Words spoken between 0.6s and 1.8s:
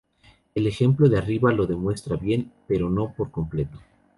ejemplo de arriba lo